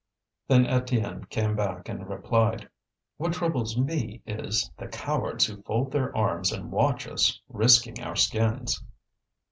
[0.47, 2.67] Then Étienne came back and replied:
[3.17, 8.15] "What troubles me is, the cowards who fold their arms and watch us risking our
[8.15, 8.83] skins."